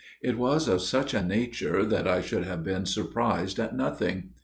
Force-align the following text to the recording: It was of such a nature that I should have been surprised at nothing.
It 0.23 0.35
was 0.39 0.67
of 0.67 0.81
such 0.81 1.13
a 1.13 1.21
nature 1.21 1.85
that 1.85 2.07
I 2.07 2.21
should 2.21 2.45
have 2.45 2.63
been 2.63 2.87
surprised 2.87 3.59
at 3.59 3.75
nothing. 3.77 4.31